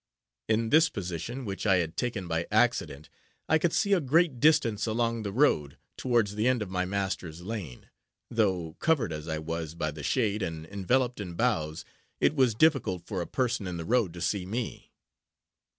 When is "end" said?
6.47-6.63